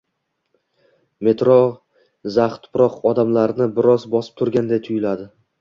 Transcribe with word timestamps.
Metroq 1.27 1.75
zax 2.37 2.57
tuproq 2.65 2.97
odamlarni 3.13 3.71
biroz 3.79 4.11
bosib 4.17 4.41
turganday 4.43 4.87
tuyuladi. 4.89 5.33